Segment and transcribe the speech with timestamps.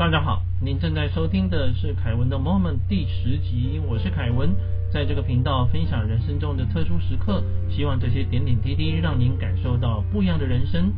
[0.00, 4.48] 大家好，您正在收听的是凯文的 Moment 第十集，我是凯文，
[4.90, 10.90] 在这个频道分享人生中的特殊时刻，希望这些点点滴滴让您感受到不一样的人生。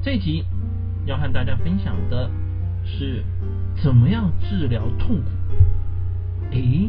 [0.00, 0.44] 这集
[1.06, 2.30] 要和大家分享的
[2.84, 3.24] 是
[3.82, 5.30] 怎么样治疗痛苦。
[6.52, 6.88] 诶，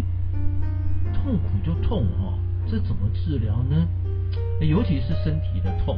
[1.11, 2.37] 痛苦就痛哦，
[2.69, 3.87] 这怎么治疗呢？
[4.61, 5.97] 尤其是身体的痛，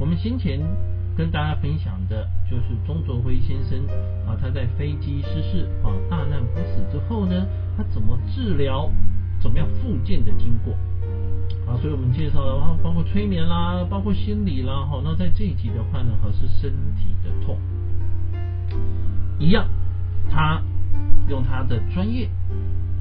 [0.00, 0.58] 我们先前。
[1.18, 3.76] 跟大家分享的就是钟卓辉先生
[4.24, 7.44] 啊，他在飞机失事啊大难不死之后呢，
[7.76, 8.88] 他怎么治疗，
[9.40, 10.72] 怎么样复健的经过
[11.66, 17.58] 啊，所以我们介绍的话，包括催眠啦，包括心理啦，哈，那在这一集的话呢，还是身体的痛，
[19.40, 19.66] 一样，
[20.30, 20.62] 他
[21.28, 22.28] 用他的专业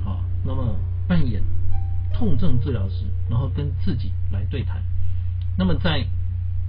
[0.03, 0.75] 啊，那么
[1.07, 1.43] 扮演
[2.15, 4.81] 痛症治疗师，然后跟自己来对谈，
[5.55, 6.03] 那么在。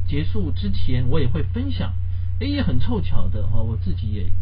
[0.08, 1.92] 结束之前，我也会分享。
[2.40, 4.32] 哎，也很凑巧的哈，我自己也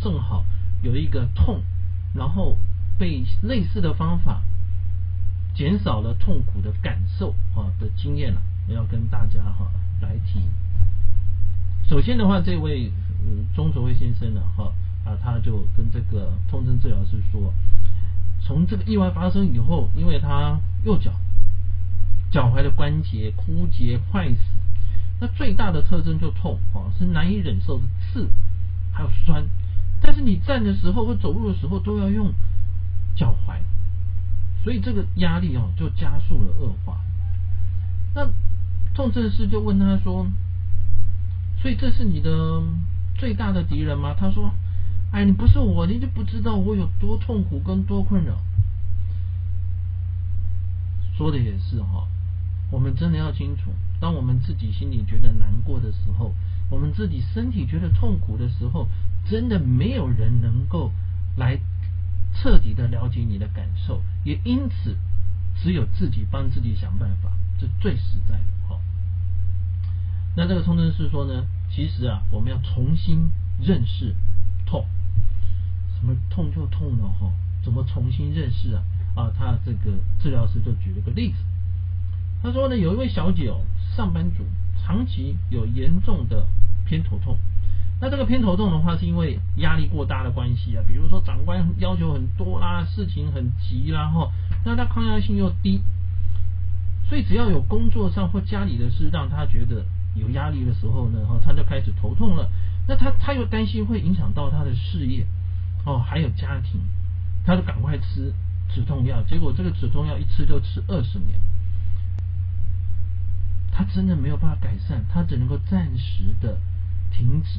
[0.00, 0.44] 正好
[0.82, 1.62] 有一个痛，
[2.14, 2.58] 然后
[2.98, 4.42] 被类似的方法
[5.54, 10.40] 减少了痛苦的感受啊的经验了，要跟大家哈来提。
[11.86, 12.90] 首先的话，这位
[13.54, 14.72] 钟卓威先生呢哈
[15.04, 17.52] 啊，他就跟这个痛症治疗师说，
[18.40, 21.12] 从这个意外发生以后，因为他右脚
[22.30, 24.53] 脚踝的关节枯竭坏死。
[25.20, 28.28] 那最大的特征就痛啊，是难以忍受的刺，
[28.92, 29.46] 还有酸。
[30.00, 32.32] 但是你站的时候或走路的时候都要用
[33.16, 33.58] 脚踝，
[34.62, 37.00] 所以这个压力哦就加速了恶化。
[38.14, 38.28] 那
[38.94, 40.26] 痛症师就问他说
[41.62, 42.62] ：“所以这是你的
[43.16, 44.52] 最大的敌人吗？”他说
[45.10, 48.36] ：“哎，你不是我，你就不知道我有多痛苦跟多困扰。”
[51.16, 52.06] 说的也是哈。
[52.70, 56.34] 我们真的要清楚，当我们自己心里觉得难过的时候，
[56.70, 58.88] 我们自己身体觉得痛苦的时候，
[59.28, 60.92] 真的没有人能够
[61.36, 61.58] 来
[62.34, 64.96] 彻底的了解你的感受，也因此
[65.62, 68.44] 只有自己帮自己想办法，这最实在的。
[68.68, 68.80] 好，
[70.36, 74.14] 那这个冲真师说呢，其实啊，我们要重新认识
[74.66, 74.86] 痛，
[75.98, 78.82] 什么痛就痛了哈，怎么重新认识啊？
[79.14, 81.36] 啊，他这个治疗师就举了个例子。
[82.42, 83.60] 他说呢，有一位小姐哦，
[83.96, 84.44] 上班族，
[84.82, 86.46] 长期有严重的
[86.86, 87.36] 偏头痛。
[88.00, 94.30] 那这个偏头痛的话，是因为压力过大的关系啊，比如说长官要求很多啦，事情很急啦，哈，
[94.64, 95.80] 那他抗压性又低，
[97.08, 102.50] 所以只要有工作上或家里的事让他觉得有压力的时候呢，哈，他就开始头痛了。
[102.86, 105.24] 那他他又担心会影响到他的事业，
[105.86, 106.80] 哦，还有家庭，
[107.46, 108.34] 他就赶快吃
[108.68, 111.40] 止痛药，结果这个止痛药一吃就吃二十年。
[113.76, 116.60] 他真的没有办法改善，他只能够暂时的
[117.10, 117.58] 停止，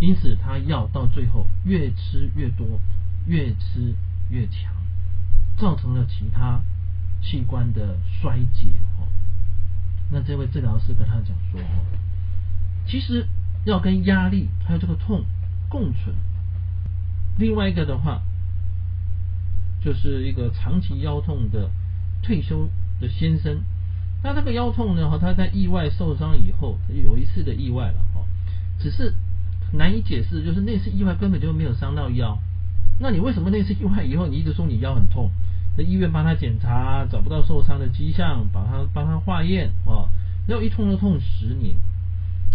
[0.00, 2.80] 因此他药到最后越吃越多，
[3.26, 3.94] 越吃
[4.28, 4.74] 越强，
[5.56, 6.60] 造成了其他
[7.22, 8.66] 器官的衰竭。
[8.98, 9.06] 哦，
[10.10, 11.60] 那这位治疗师跟他讲说，
[12.84, 13.24] 其实
[13.64, 15.24] 要跟压力还有这个痛
[15.68, 16.12] 共存。
[17.38, 18.20] 另外一个的话，
[19.80, 21.70] 就是一个长期腰痛的
[22.20, 22.68] 退休
[23.00, 23.62] 的先生。
[24.26, 25.08] 那这个腰痛呢？
[25.08, 28.26] 哈，他在意外受伤以后，有一次的意外了，哈，
[28.76, 29.14] 只是
[29.72, 32.36] 难以解释，就是那次意外根本就没有伤到腰。
[32.98, 35.30] 那你为什么那次意外以后，你一直说你腰很痛？
[35.76, 40.10] 那医院帮他检查，找不到受伤的迹象，把他帮他化验，啊，
[40.48, 41.76] 然后一痛就痛十年。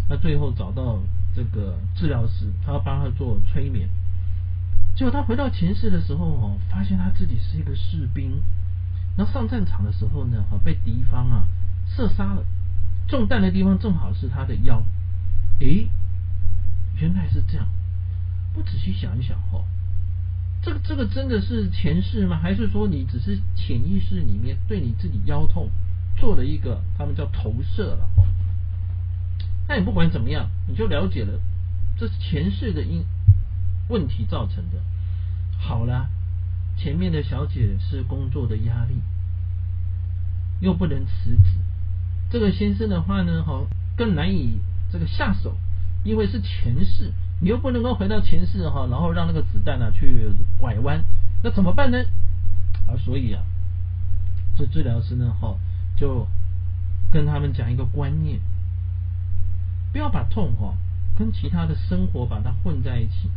[0.09, 0.99] 那最后找到
[1.33, 3.88] 这个治疗师，他要帮他做催眠。
[4.93, 8.41] 结果他回到前世的时候，哦，发现他自己是一个士兵。
[9.15, 11.47] 那上战场的时候呢，哈，被敌方啊
[11.96, 12.44] 射杀了，
[13.07, 14.84] 中弹的地方正好是他的腰。
[15.59, 15.90] 诶，
[16.96, 17.68] 原来是这样。
[18.53, 19.63] 不仔细想一想，哦，
[20.62, 22.38] 这个这个真的是前世吗？
[22.41, 25.69] 还是说你只是潜意识里面对你自己腰痛
[26.18, 28.09] 做了一个他们叫投射了？
[28.18, 28.25] 哦，
[29.68, 31.40] 那你不管怎么样，你就了解了
[31.97, 33.06] 这是前世的因
[33.90, 34.81] 问题造成的。
[35.57, 36.10] 好了。
[36.77, 38.95] 前面的小姐是工作的压力，
[40.62, 41.60] 又不能辞职。
[42.31, 43.62] 这个先生的话呢，哈，
[43.98, 44.57] 更难以
[44.92, 45.57] 这个下手，
[46.04, 47.12] 因为是前世，
[47.42, 51.04] 你又不能够回到前世哈，然后让那个子弹呢去拐弯，
[51.44, 51.98] 那怎么办呢？
[52.88, 53.44] 啊，所以啊，
[54.57, 55.57] 这治疗师呢，哈，
[55.98, 56.25] 就
[57.12, 58.39] 跟他们讲一个观念，
[59.92, 60.74] 不要把痛哈
[61.18, 63.30] 跟其他的生活把它混在一起，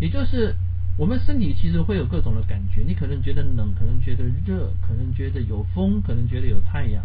[0.00, 0.56] 也就是。
[0.98, 7.02] 我们身体其实会有各种的感觉，你可能觉得冷，可能觉得热，可能觉得有风，可能觉得有太阳。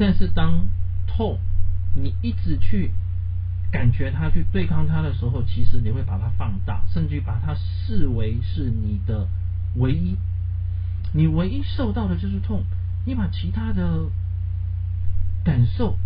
[0.00, 0.66] 但是当
[1.06, 1.38] 痛，
[1.94, 2.90] 你一直去
[3.70, 9.28] 感觉它去对抗它的时候，其实你会把它放大，甚至把它视为是你的
[9.76, 10.16] 唯一。
[11.12, 12.64] 你唯一受到的就是痛，
[13.04, 14.06] 你把其他的
[15.44, 15.98] 感受、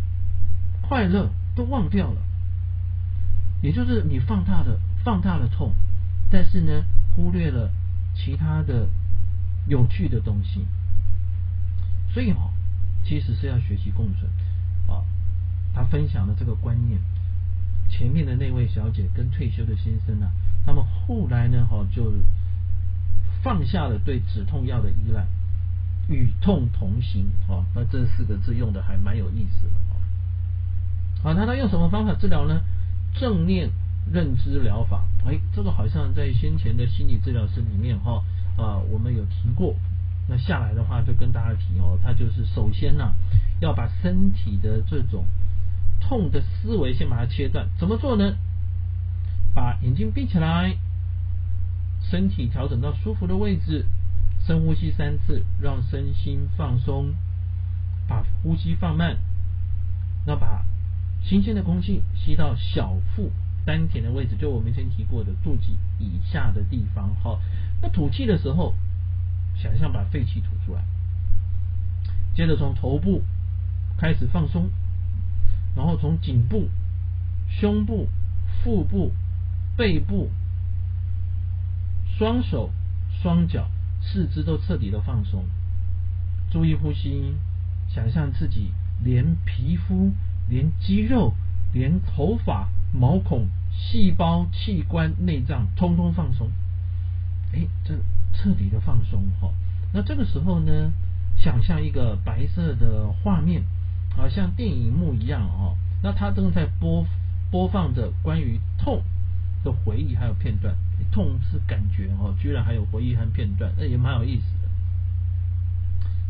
[0.83, 2.21] 快乐都忘掉了，
[3.63, 5.73] 也就是你放大了放大了痛，
[6.33, 7.71] 但是呢，忽略了
[8.17, 8.89] 其他的
[9.69, 10.67] 有趣的东西。
[12.13, 12.51] 所以哦，
[13.05, 14.31] 其实是要学习共存
[14.89, 15.05] 啊。
[15.75, 17.01] 他分享的这个观念，
[17.89, 20.33] 前面的那位小姐跟退休的先生啊，
[20.65, 22.13] 他们后来呢，哈就。
[23.43, 25.27] 放下了对止痛药的依赖，
[26.09, 30.01] 与痛同行哦，那这四个字用的还蛮有意思的哦。
[31.23, 32.63] 好，那他用什么方法治疗呢？
[33.13, 33.69] 正念
[34.11, 35.05] 认知疗法。
[35.27, 38.25] 哎，这个好像在先前的心理治疗师里面哈
[38.57, 39.77] 啊，我们有提过。
[40.29, 43.15] 那下来的话就跟大家提哦，他就是首先呢
[43.61, 45.27] 要把身体的这种
[46.01, 47.69] 痛的思维先把它切断。
[47.79, 48.37] 怎么做呢？
[49.55, 50.77] 把眼睛闭起来。
[52.11, 53.87] 身体调整到舒服的位置，
[54.47, 57.15] 深呼吸三次，让身心放松，
[58.07, 59.17] 把呼吸放慢，
[60.27, 60.67] 那把
[61.23, 63.33] 新鲜的空气吸到小腹
[63.65, 67.09] 丹田的位置，就我们先提过的肚脐以下的地方。
[67.23, 67.41] 哈，
[67.81, 68.75] 那吐气的时候，
[69.57, 70.85] 想象把废气吐出来，
[72.35, 73.23] 接着从头部
[73.97, 74.71] 开始放松，
[75.77, 76.69] 然后从颈部、
[77.49, 78.09] 胸部、
[78.63, 79.13] 腹部、
[79.77, 80.31] 背部。
[82.17, 82.71] 双手、
[83.21, 83.69] 双脚、
[84.01, 85.47] 四肢都彻底的放松，
[86.49, 87.35] 注意呼吸，
[87.89, 88.71] 想象自己
[89.03, 90.13] 连皮肤、
[90.49, 91.35] 连肌肉、
[91.73, 96.53] 连头发、毛孔、细胞、器官、内脏通通放松。
[97.53, 97.97] 哎，这
[98.35, 99.51] 彻底的放松哈。
[99.93, 100.93] 那这个时候呢，
[101.39, 103.63] 想象一个白色的画面，
[104.15, 105.77] 好像电影幕一样哦。
[106.03, 107.07] 那它正在播
[107.51, 109.03] 播放着关于痛。
[109.65, 110.77] 的回忆还有片段，
[111.11, 114.69] 痛是感觉哦，居然还有回忆和片段，那也蛮有意思的。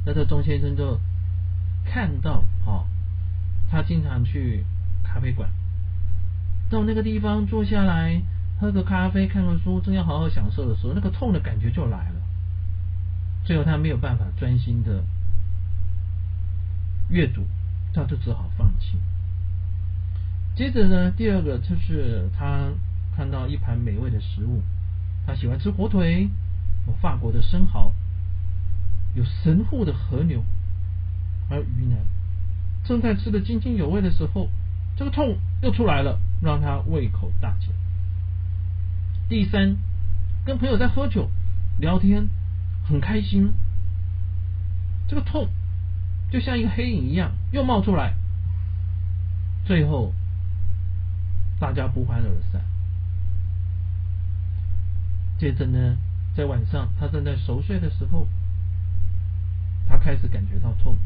[0.07, 1.01] 那这钟先生就
[1.85, 2.87] 看到哦，
[3.69, 4.65] 他经常去
[5.03, 5.51] 咖啡馆，
[6.71, 8.23] 到那个地方坐下来
[8.61, 12.21] 喝个咖啡，看看书，正要好好享受的时候，那个痛的感觉就来了。
[13.45, 15.05] 最后他没有办法专心的
[17.09, 17.43] 阅读，
[17.93, 18.99] 他就只好放弃。
[20.55, 22.71] 接着呢，第二个就是他。
[23.17, 24.61] 看到一盘美味的食物，
[25.25, 26.29] 他喜欢吃火腿，
[26.89, 27.93] 有法国的生蚝，
[29.15, 30.43] 有神户的和牛，
[31.49, 31.97] 还有鱼腩。
[32.83, 34.49] 正在吃的津津有味的时候，
[34.97, 37.69] 这个痛又出来了，让他胃口大减。
[39.27, 39.77] 第三，
[40.45, 41.31] 跟朋友在喝酒
[41.79, 42.29] 聊天，
[42.87, 43.55] 很开心，
[45.09, 45.49] 这个痛
[46.31, 48.15] 就像一个黑影一样又冒出来，
[49.65, 50.13] 最后
[51.59, 52.61] 大家不欢而散。
[55.39, 55.97] 接着呢，
[56.37, 58.29] 在晚上他正在熟睡的时候，
[59.89, 60.99] 他开始感觉到痛，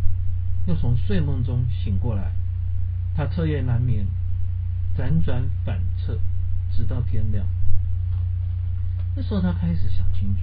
[0.67, 2.33] 又从睡梦中醒过来。
[3.15, 4.07] 他彻夜难眠，
[4.97, 6.19] 辗转反侧，
[6.73, 7.47] 直到天亮。
[9.19, 10.43] 这时候他开始想清楚，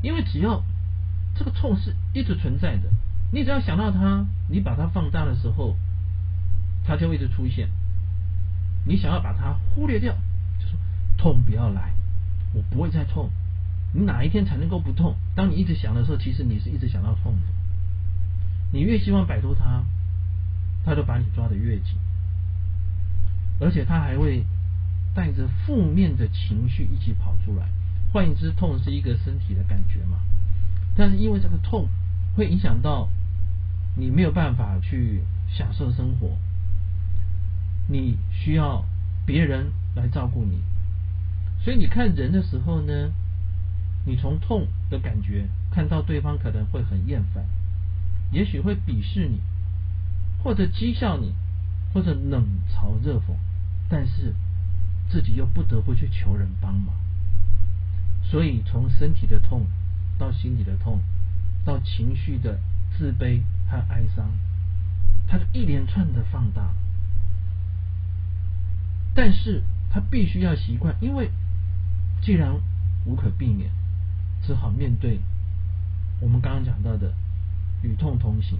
[0.00, 0.62] 因为只要
[1.34, 2.88] 这个痛是一直存在的，
[3.30, 5.76] 你只要想到它，你把它放大的时候，
[6.82, 7.68] 它就会一直出现。
[8.86, 10.14] 你想要把它忽略掉，
[10.58, 10.78] 就说
[11.18, 11.92] 痛不要来。
[12.54, 13.28] 我不会再痛，
[13.92, 15.14] 你哪一天才能够不痛？
[15.34, 17.40] 当你一直想的时候，其实你是一直想到痛的。
[18.72, 19.84] 你越希望摆脱它，
[20.86, 21.98] 它就把你抓得越紧，
[23.60, 24.46] 而且它还会
[25.14, 27.68] 带着负面的情绪一起跑出来。
[28.12, 30.18] 换言之，痛是一个身体的感觉嘛，
[30.96, 31.88] 但是因为这个痛
[32.36, 33.08] 会影响到
[33.96, 36.36] 你没有办法去享受生活，
[37.88, 38.84] 你需要
[39.26, 40.62] 别人来照顾你。
[41.60, 43.12] 所以你看人的时候呢，
[44.04, 47.44] 你从痛的感觉看到对方可能会很厌烦，
[48.30, 49.40] 也许会鄙视你，
[50.42, 51.32] 或者讥笑你，
[51.92, 53.34] 或者冷嘲热讽，
[53.88, 54.34] 但是
[55.08, 56.94] 自己又不得不去求人帮忙。
[58.22, 59.66] 所以从身体的痛
[60.18, 61.00] 到心理的痛，
[61.64, 62.58] 到情绪的
[62.96, 64.30] 自卑和哀伤，
[65.28, 66.74] 它就一连串的放大。
[69.14, 71.30] 但是他必须要习惯，因为。
[72.22, 72.54] 既然
[73.04, 73.70] 无可避免，
[74.46, 75.20] 只好面对
[76.20, 77.12] 我们刚刚讲到的
[77.82, 78.58] 与痛同行。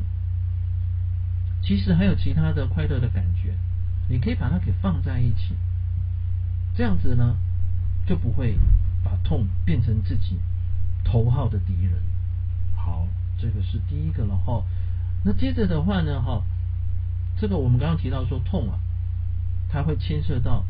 [1.62, 3.54] 其实还有其他的快乐的感觉，
[4.06, 5.54] 你可以把它给放在一起，
[6.74, 7.36] 这样子呢
[8.06, 8.58] 就不会
[9.02, 10.38] 把痛变成自己
[11.04, 11.92] 头号的敌人。
[12.76, 13.06] 好，
[13.38, 14.64] 这个是第一个了哈。
[15.24, 16.42] 那接着的话呢哈，
[17.38, 18.78] 这个我们刚刚提到说痛啊，
[19.68, 20.64] 它会牵涉到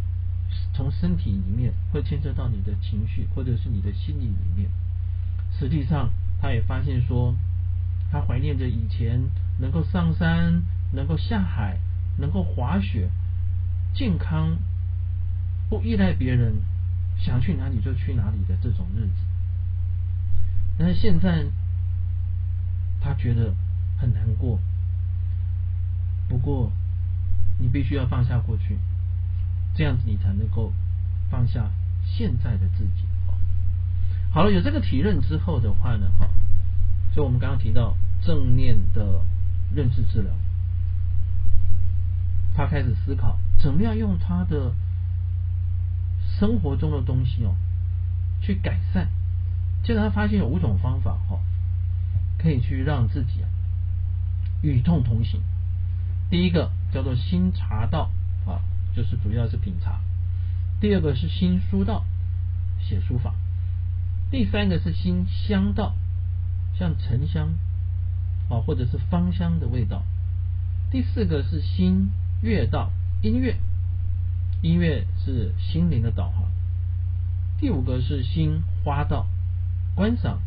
[0.75, 4.71] 从身体里面会牵涉到你的情绪或者是你的心理里面。
[5.59, 7.35] 实际上，他也发现说，
[8.11, 9.21] 他怀念着以前
[9.59, 11.79] 能够上山、能够下海、
[12.19, 13.09] 能够滑雪，
[13.95, 14.59] 健康
[15.69, 16.55] 不依赖别人，
[17.19, 19.13] 想去哪里就去哪里的这种日子。
[20.79, 21.45] 但是现在，
[23.01, 23.55] 他觉得
[23.99, 24.59] 很难过。
[26.29, 26.73] 不过，
[27.59, 28.79] 你必须要放下过去，
[29.75, 30.73] 这样子你才能够
[31.31, 31.71] 放下
[32.05, 33.05] 现在的自己。
[34.33, 36.29] 好了，有这个体认之后的话呢，哈，
[37.13, 39.23] 所以我们刚刚提到正念的
[39.73, 40.33] 认知治疗，
[42.55, 44.73] 他开始思考怎么样用他的
[46.39, 47.55] 生活中的东西哦
[48.41, 49.09] 去改善。
[49.83, 51.41] 接着他发现有五种方法哈，
[52.39, 53.49] 可以去让自己啊
[54.63, 55.41] 与痛同行。
[56.31, 58.11] 第一个叫做新茶道
[58.47, 58.65] 啊，
[58.97, 60.01] 就是主要是品茶；
[60.81, 62.05] 第二个是新书道，
[62.81, 63.35] 写书法；
[64.31, 65.95] 第三个是新香道，
[66.79, 67.51] 像沉香
[68.49, 70.03] 啊或者是芳香的味道；
[70.91, 72.11] 第四个是新
[72.41, 72.91] 乐道，
[73.23, 73.57] 音乐，
[74.65, 76.45] 音乐是心灵的导航；
[77.61, 79.27] 第五个是心花道。
[79.95, 80.41] 观赏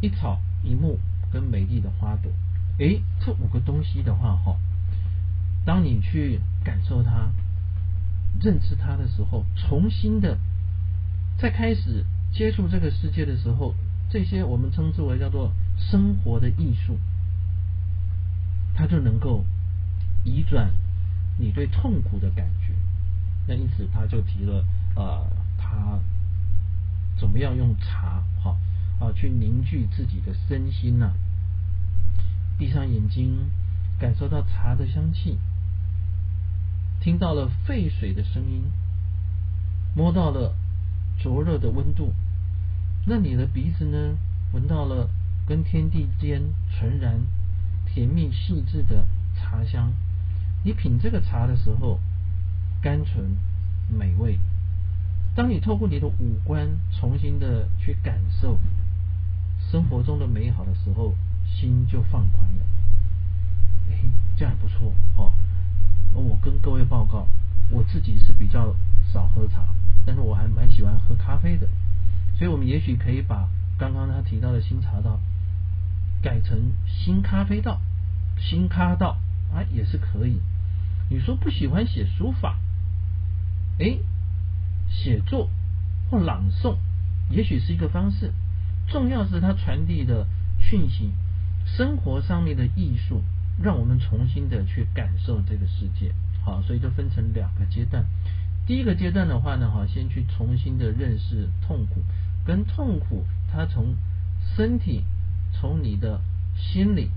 [0.00, 0.98] 一草一木
[1.30, 2.32] 跟美丽的花朵，
[2.78, 4.56] 诶，这五个东西的话，哈，
[5.64, 7.30] 当你去感受它、
[8.42, 10.36] 认知它的时候，重新的
[11.38, 13.76] 在开始接触这个世界的时候，
[14.10, 16.98] 这些我们称之为叫做生活的艺术，
[18.74, 19.44] 它就能够
[20.24, 20.72] 移转
[21.38, 22.63] 你对痛苦的感觉。
[23.46, 25.26] 那因此，他就提了啊，
[25.58, 25.98] 他。
[27.16, 28.56] 怎么样用茶哈
[28.98, 31.12] 啊去凝聚自己的身心呢？
[32.58, 33.50] 闭上眼睛，
[34.00, 35.38] 感受到茶的香气，
[37.00, 38.64] 听到了沸水的声音，
[39.94, 40.54] 摸到了
[41.22, 42.12] 灼热的温度。
[43.06, 44.18] 那你的鼻子呢，
[44.52, 45.08] 闻到了
[45.46, 46.42] 跟天地间
[46.76, 47.20] 纯然
[47.86, 49.92] 甜蜜细致的茶香。
[50.64, 52.00] 你品这个茶的时候，
[52.84, 53.38] 甘醇
[53.88, 54.38] 美味。
[55.34, 58.58] 当你透过你的五官重新的去感受
[59.70, 61.14] 生活中的美好的时候，
[61.46, 62.66] 心就放宽了。
[63.90, 63.96] 哎，
[64.36, 65.32] 这样也不错哦。
[66.12, 67.26] 我跟各位报告，
[67.70, 68.76] 我自己是比较
[69.10, 69.64] 少喝茶，
[70.04, 71.66] 但是我还蛮喜欢喝咖啡的。
[72.38, 73.48] 所以，我们也许可以把
[73.78, 75.18] 刚刚他提到的新茶道
[76.20, 77.80] 改成新咖啡道、
[78.38, 79.16] 新咖道
[79.54, 80.38] 啊，也是可以。
[81.08, 82.58] 你说不喜欢写书法，
[83.78, 83.98] 哎。
[84.90, 85.50] 写作
[86.08, 86.76] 或朗诵，
[87.28, 88.32] 也许是一个方式。
[88.86, 90.24] 重要是它传递的
[90.60, 91.10] 讯息，
[91.64, 93.20] 生活上面的艺术，
[93.60, 96.14] 让我们重新的去感受这个世界。
[96.44, 98.04] 好，所以就分成两个阶段。
[98.66, 102.00] 第一个阶段的话呢，哈，先去重新的认识痛苦，
[102.46, 103.96] 跟痛苦它从
[104.54, 105.02] 身体、
[105.52, 106.20] 从你的
[106.56, 107.10] 心理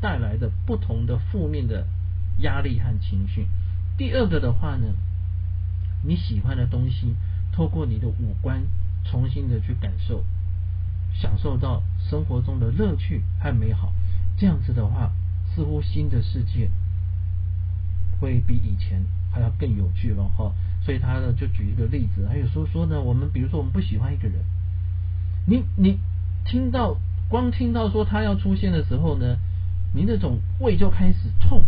[0.00, 1.86] 带来的不同的负面的
[2.38, 3.46] 压力和情绪。
[3.96, 4.88] 第二个的话呢？
[6.02, 7.14] 你喜欢的东西，
[7.52, 8.62] 透过你的五官
[9.04, 10.24] 重新的去感受，
[11.12, 13.92] 享受到生活中的乐趣和美好。
[14.36, 15.12] 这样子的话，
[15.54, 16.70] 似乎新的世界
[18.18, 20.52] 会比以前还要更有趣了哈。
[20.82, 24.42] 所以他呢就举一个例子，还有说说呢，我们比如说我们不喜欢一个人，
[25.46, 25.98] 你你
[26.46, 26.96] 听到
[27.28, 29.36] 光听到说他要出现的时候呢，
[29.92, 31.64] 你那种胃就开始痛，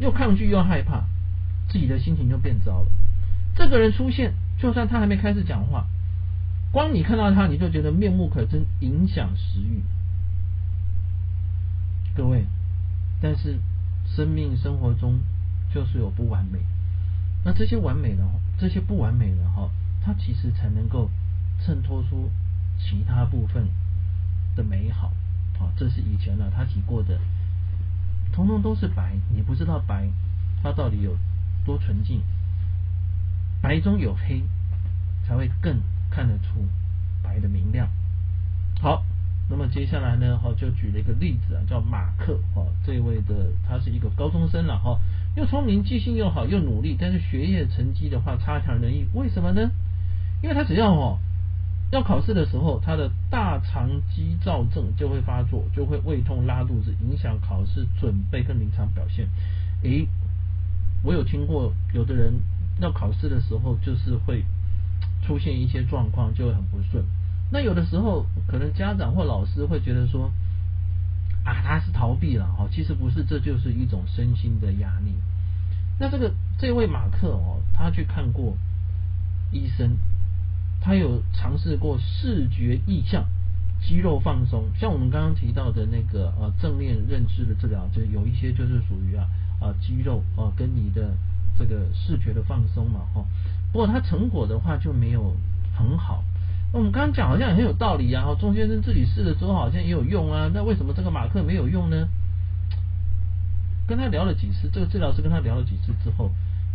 [0.00, 1.04] 又抗拒又害怕。
[1.68, 2.86] 自己的心情就变糟了。
[3.54, 5.86] 这个人出现，就算他还没开始讲话，
[6.72, 9.82] 光你看到他，你就觉得面目可憎，影响食欲。
[12.14, 12.46] 各位，
[13.20, 13.58] 但是
[14.06, 15.20] 生命生活中
[15.74, 16.60] 就是有不完美，
[17.44, 18.24] 那这些完美的，
[18.58, 19.70] 这些不完美的哈，
[20.04, 21.10] 它其实才能够
[21.60, 22.30] 衬托出
[22.78, 23.68] 其他部分
[24.56, 25.12] 的美好。
[25.58, 27.18] 好，这是以前呢他提过的，
[28.32, 30.08] 通通都是白，你不知道白，
[30.62, 31.16] 它到底有。
[31.68, 32.22] 多纯净，
[33.60, 34.42] 白中有黑，
[35.26, 35.78] 才会更
[36.10, 36.66] 看得出
[37.22, 37.86] 白的明亮。
[38.80, 39.04] 好，
[39.50, 44.98] 那么接下来呢，哈就举了一个例子啊，叫马克，哈这位的他是一个高中生了，哈
[45.36, 49.06] 又聪明，记性又好，又努力，但是学业成绩的话差强人意。
[49.12, 49.70] 为什么呢？
[50.42, 51.18] 因为他只要哦
[51.92, 59.28] 要考试的时候，他的大肠肌躁症就会发作，就会胃痛、拉肚子，影响考试准备跟临场表现。
[59.82, 60.08] 诶。
[61.02, 62.34] 我有听过，有的人
[62.80, 64.44] 要考试的时候，就是会
[65.22, 67.04] 出现一些状况，就会很不顺。
[67.50, 70.30] 那有的时候，可能家长或老师会觉得说，
[71.44, 75.14] 啊，他是逃避了哈，其实不是，这就是一种身心的压力。
[76.00, 78.56] 那这个这位马克哦，他去看过
[79.50, 79.96] 医生，
[80.80, 83.24] 他有尝试过视觉意象、
[83.80, 89.26] 肌肉放松，像我们刚刚提到的那个呃正面认知的治疗，就有一些就是属于啊
[89.60, 91.14] 啊肌肉啊跟你的
[91.58, 93.24] 这个视觉的放松嘛哈。
[93.72, 95.36] 不过他成果的话就没有
[95.76, 96.24] 很好。
[96.72, 102.08] 那我们刚刚讲好像也很有道理啊，钟先生自己试了之后好像也有用啊，那为什么这个马克没有用呢？
[103.86, 106.30] 跟他聊了几次，这个治疗师跟他聊了几次之后，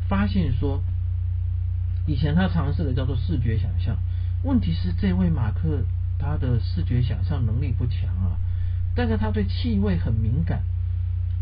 [0.09, 0.81] 发现说，
[2.07, 3.95] 以前他尝试的叫做视觉想象，
[4.43, 5.83] 问题是这位马克
[6.17, 8.37] 他的视觉想象能力不强啊，
[8.95, 10.63] 但是他对气味很敏感，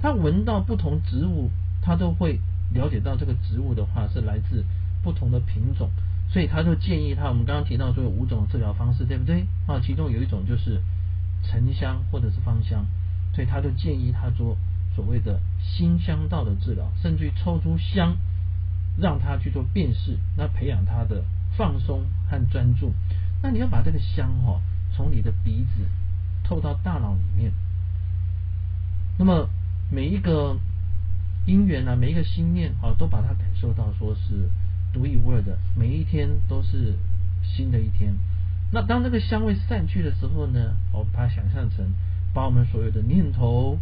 [0.01, 1.49] 他闻到不同植物，
[1.81, 2.39] 他都会
[2.73, 4.65] 了解到这个植物的话是来自
[5.03, 5.89] 不同的品种，
[6.29, 9.45] 所以他就建议他，我们刚刚提到说有五种治疗方式，对不对？
[9.67, 10.81] 啊，其中有一种就是
[11.43, 12.85] 沉香或者是芳香，
[13.33, 14.57] 所以他就建议他做。
[14.93, 18.17] 所谓的新香道的治疗，甚至于抽出香，
[18.97, 21.23] 让他去做辨识，那培养他的
[21.55, 22.91] 放松和专注。
[23.41, 24.59] 那你要把这个香哈，
[24.93, 25.87] 从你的鼻子
[26.43, 27.53] 透到大脑里面。
[29.17, 29.47] 那么
[29.91, 30.57] 每一个
[31.45, 34.49] 因缘啊，每一个心念啊，都把它感受到说是
[34.91, 36.95] 独一无二的，每一天都是
[37.43, 38.15] 新的一天。
[38.71, 41.93] 那当这个香味散去的时候呢，我们把它想象成
[42.33, 43.77] 把我们所有的念头。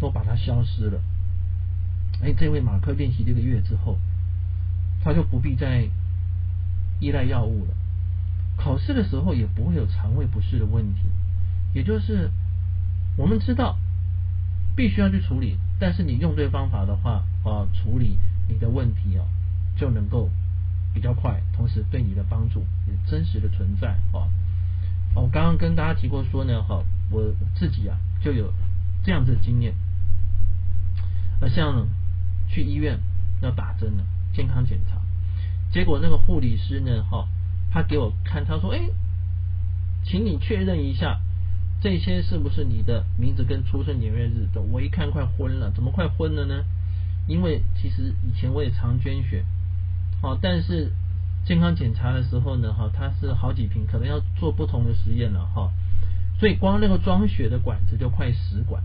[0.00, 1.00] 都把它消失了。
[2.22, 3.98] 哎，这位马克练习这个月之后，
[5.02, 5.88] 他就不必再
[7.00, 7.74] 依赖药物了。
[8.56, 11.00] 考试的时候也不会有肠胃不适的问题。
[11.74, 12.30] 也就是
[13.16, 13.76] 我们知道
[14.78, 18.16] 必须要去处理，但是你用对方法的话啊，处理
[18.48, 19.26] 你的问题啊，
[19.76, 20.30] 就能够
[20.94, 24.30] 比较快，同时对你的帮助也真实的存在啊。
[25.16, 28.54] 我刚刚跟大家提过说呢，哈，我自己啊就有
[29.02, 29.74] 这样子的经验。
[31.40, 31.88] 那像
[32.48, 33.00] 去医院
[33.42, 35.00] 要打针了，健康检查，
[35.72, 37.26] 结果那个护理师呢，哈，
[37.72, 38.78] 他给我看，他说，哎，
[40.04, 41.20] 请你确认一下，
[41.80, 44.60] 这些是不是你的名字跟出生年月日的？
[44.60, 46.64] 我一看快昏了，怎么快昏了呢？
[47.28, 49.44] 因为其实以前我也常捐血，
[50.22, 50.90] 哦，但是
[51.44, 55.70] 健康检查的时候呢，哈，它是好几瓶，可能要做不同的实验了，哈，
[56.40, 58.82] 所以光那个装血的管子就快十管。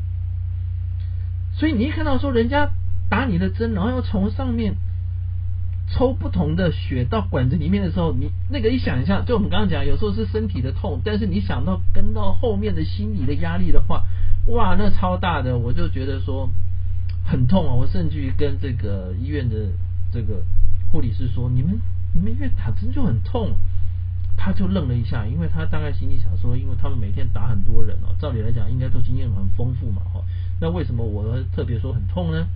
[1.56, 2.72] 所以你一看到说人家
[3.10, 4.76] 打你的针，然后要从上面
[5.94, 14.04] 抽不同的血到管子里面的时候，你那个一想象，就我们刚刚讲，有时候是身体的痛，但是你想到跟到后面的心理的压力的话，
[14.48, 16.50] 哇，那超大的，我就觉得说
[17.24, 17.74] 很痛啊！
[17.74, 19.56] 我甚至于跟这个医院的
[20.12, 20.44] 这个
[20.92, 21.80] 护理师说，你们
[22.14, 23.56] 你们医院打针就很痛。
[24.36, 30.22] 他就愣了一下，因为他大概心里想说，因为他们每天打很多人哦，照理来讲应该都经验很丰富嘛，哈。
[30.60, 31.24] 那为什么我
[31.56, 32.48] 特别说很痛呢？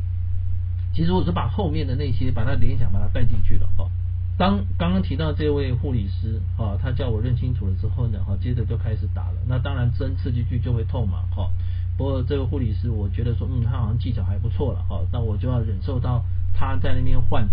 [0.97, 3.87] 其实我是把后面的那些把它联想把它带进去了，哈。
[4.35, 9.35] 当刚刚提到这位护理师，哈，他叫我认清楚了之后呢，哈，接着就开始打了。
[9.47, 11.51] 那当然针刺进去就会痛嘛，哈。
[11.99, 15.05] 不过这个护理师我觉得说，嗯，他好像技巧还不错了，哈。
[15.13, 17.47] 那我就要忍受到他在那边换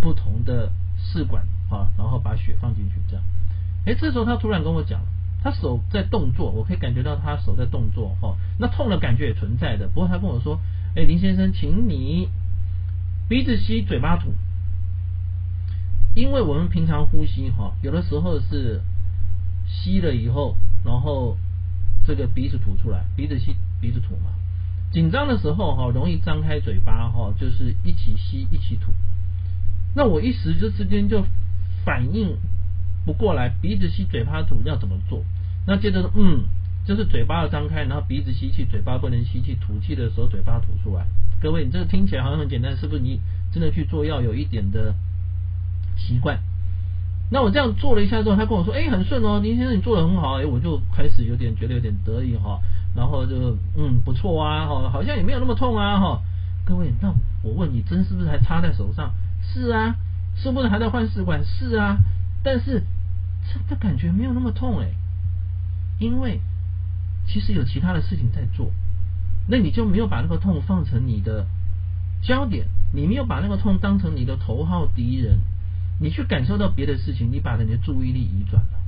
[0.00, 3.24] 不同的试管，啊，然后把血放进去这样。
[3.86, 5.02] 哎，这时候他突然跟我讲，
[5.40, 9.86] 他手在动作，我可以感觉到他手在动作，哈，那痛的感觉也存在的。
[9.86, 10.58] 不过他跟我说，
[10.96, 12.28] 哎，林先生，请你
[13.28, 14.32] 鼻子吸，嘴巴吐，
[16.14, 18.80] 因为我们平常呼吸，哈，有的时候是
[19.66, 21.36] 吸了以后，然后
[22.06, 24.32] 这个鼻子吐出来，鼻子吸，鼻子吐嘛。
[24.90, 28.92] 紧张的时候，哈，容易张开嘴巴，哈，就是一起吸，一起吐。
[29.94, 31.22] 那我一时之间就
[31.84, 32.38] 反应。
[33.04, 35.22] 不过来，鼻子吸，嘴巴吐，要怎么做？
[35.66, 36.44] 那接着，嗯，
[36.86, 41.06] 就是嘴巴要张开，然后鼻子吸气，嘴巴不能吸气，吐气的时候嘴巴吐出来。
[41.40, 43.00] 各位，你这个听起来好像很简单，是不是？
[43.00, 43.20] 你
[43.52, 44.94] 真的去做要有一点的
[45.96, 46.38] 习惯。
[47.30, 52.60] 那我这样做了一下之后，他跟我说，哎，很顺哦，林先生你做的很好，哎，我就开始有点觉得有点得意哈，
[52.94, 56.22] 然后就嗯不错啊，哈，好像也没有那么痛啊，哈。
[56.64, 59.12] 各位，那我问你，针是不是还插在手上？
[59.42, 59.96] 是啊，
[60.36, 61.44] 是不是还在换试管？
[61.44, 61.98] 是啊，
[62.42, 62.84] 但是。
[63.66, 64.88] 这感觉没有那么痛哎，
[65.98, 66.38] 因为
[67.26, 68.70] 其实有其他的事情在做，
[69.48, 71.46] 那你就没有把那个痛放成你的
[72.22, 75.40] 焦点，你没有把那个痛当成你的头号敌人，
[75.98, 78.78] 你去感受到别的事情，你把你的注意力移转了。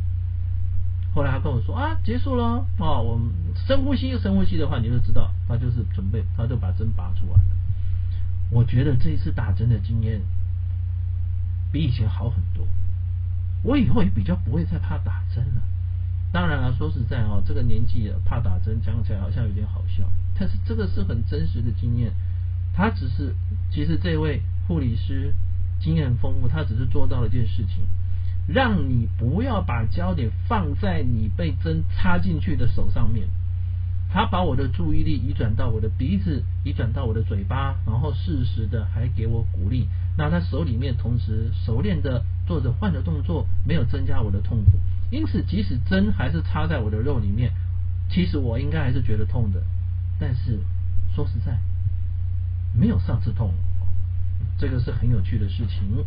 [1.14, 3.20] 后来他跟我说啊，结束了哦，我
[3.66, 7.56] 深呼吸，深呼吸的话，你就知道他就是准备，他就把针拔出来了。
[8.50, 10.20] 我觉得这一次打针的经验
[11.72, 12.66] 比以前好很多。
[13.62, 15.62] 我以后也比较不会再怕打针了。
[16.32, 20.04] 当然了，说实在哦，这个年纪了，怕打针讲起来好像有点好笑，
[20.40, 22.12] 但是这个是很真实的经验。
[22.72, 23.34] 他只是，
[23.70, 25.34] 其实这位护理师
[25.80, 27.86] 经验很丰富，他只是做到了一件事情，
[28.48, 33.28] 让你不要把焦点放在你被针插进去的手上面。
[34.12, 39.86] 他把我的注意力移转到我的鼻子，移转到我的嘴巴，然后适时的还给我鼓励。
[40.16, 44.72] 那他手里面同时熟练的做着换的动作，没有增加我的痛苦。
[45.10, 47.52] 因此，即使针还是插在我的肉里面，
[48.08, 49.62] 其实我应该还是觉得痛的。
[50.20, 50.60] 但是
[51.16, 51.58] 说实在，
[52.74, 53.52] 没有上次痛。
[54.58, 56.04] 这个是很有趣的事情。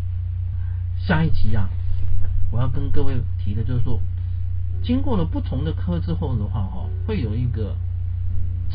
[0.97, 1.67] 下一集啊，
[2.52, 3.99] 我要跟各位提的就是说，
[4.84, 7.76] 经过了不同的科之后的话，哈，会有一个。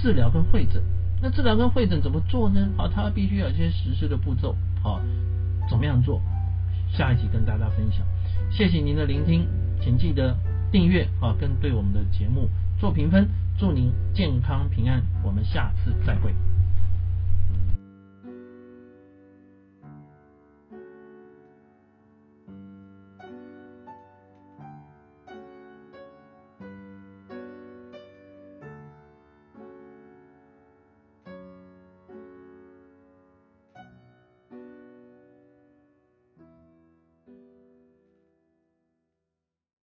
[0.01, 0.81] 治疗跟会诊，
[1.21, 2.69] 那治疗跟会诊怎么做呢？
[2.77, 5.01] 好，它必须有一些实施的步骤，好，
[5.69, 6.23] 怎么样做？
[6.89, 8.07] 下一集跟大家分享。
[8.49, 9.49] 谢谢您的聆听，
[9.83, 10.37] 请记得
[10.71, 12.49] 订阅啊，跟对我们的节目
[12.79, 13.29] 做评分。
[13.59, 16.33] 祝您健康平安，我们下次再会。